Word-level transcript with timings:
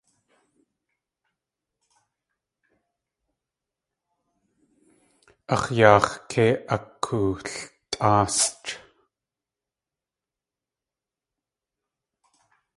Ax̲ 5.53 5.69
yaax̲ 5.77 6.13
kei 6.29 6.53
akooltʼáasʼch. 6.75 8.67